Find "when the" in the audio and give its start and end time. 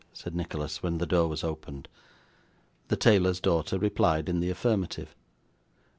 0.81-1.05